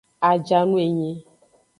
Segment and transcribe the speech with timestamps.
[0.29, 1.11] Ajanu enyi.